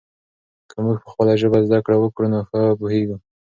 [0.69, 3.17] که موږ په خپله ژبه زده کړه وکړو نو ښه پوهېږو.